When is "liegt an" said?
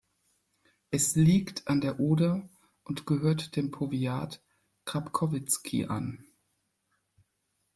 1.15-1.79